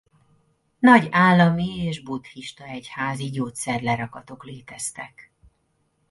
Nagy 0.79 1.07
állami 1.11 1.67
és 1.75 2.01
buddhista 2.03 2.63
egyházi 2.63 3.29
gyógyszer-lerakatok 3.29 4.45
léteztek. 4.45 5.31